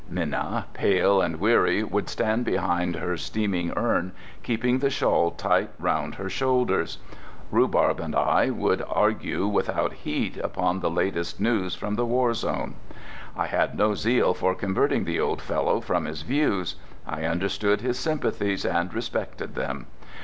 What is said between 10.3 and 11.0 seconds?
upon the